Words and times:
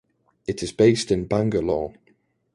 It 0.47 0.63
is 0.63 0.71
based 0.71 1.11
in 1.11 1.25
Bangalore. 1.27 1.93